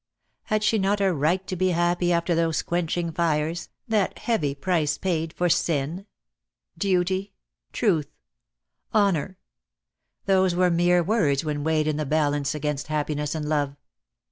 Had 0.45 0.63
she 0.63 0.79
not 0.79 0.99
a 0.99 1.13
right 1.13 1.45
to 1.45 1.55
be 1.55 1.67
happy 1.67 2.11
after 2.11 2.33
those 2.33 2.63
quenching 2.63 3.11
fires, 3.11 3.69
that 3.87 4.17
heavy 4.17 4.55
price 4.55 4.97
paid 4.97 5.31
for 5.31 5.47
sin? 5.47 6.07
Duty! 6.75 7.33
Truth! 7.71 8.07
Honour! 8.95 9.37
Those 10.25 10.55
were 10.55 10.71
mere 10.71 11.03
words 11.03 11.45
when 11.45 11.63
weighed 11.63 11.85
in 11.85 11.97
the 11.97 12.05
balance 12.07 12.55
against 12.55 12.87
happiness 12.87 13.35
and 13.35 13.47
love. 13.47 13.75